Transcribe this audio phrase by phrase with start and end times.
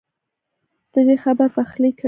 [0.93, 1.99] ددې خبر پخلی کړی